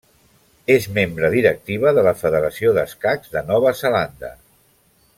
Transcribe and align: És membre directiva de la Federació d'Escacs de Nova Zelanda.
És 0.75 0.87
membre 0.95 1.29
directiva 1.35 1.91
de 1.99 2.05
la 2.09 2.15
Federació 2.23 2.73
d'Escacs 2.79 3.37
de 3.39 3.45
Nova 3.53 3.79
Zelanda. 3.83 4.37